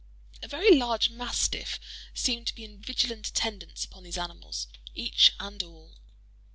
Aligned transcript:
A 0.41 0.47
very 0.47 0.75
large 0.75 1.11
mastiff 1.11 1.79
seemed 2.11 2.47
to 2.47 2.55
be 2.55 2.63
in 2.65 2.81
vigilant 2.81 3.27
attendance 3.27 3.85
upon 3.85 4.01
these 4.01 4.17
animals, 4.17 4.65
each 4.95 5.33
and 5.39 5.61
all. 5.61 5.93